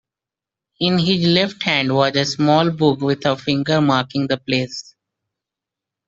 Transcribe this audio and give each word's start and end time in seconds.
In 0.79 0.97
his 0.97 1.23
left 1.27 1.61
hand 1.61 1.93
was 1.93 2.15
a 2.15 2.25
small 2.25 2.71
book 2.71 3.01
with 3.01 3.23
a 3.27 3.37
finger 3.37 3.79
marking 3.81 4.25
the 4.25 4.37
place. 4.37 4.95